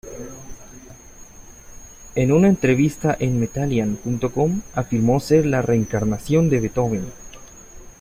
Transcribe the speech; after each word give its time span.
En 2.15 2.31
una 2.31 2.47
entrevista 2.47 3.15
en 3.19 3.39
metallian.com, 3.39 4.61
afirmó 4.73 5.19
ser 5.19 5.45
la 5.45 5.61
reencarnación 5.61 6.49
de 6.49 6.59
Beethoven. 6.59 7.03